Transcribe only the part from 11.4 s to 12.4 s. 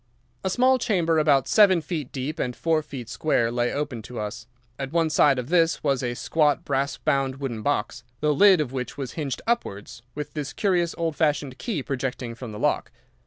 key projecting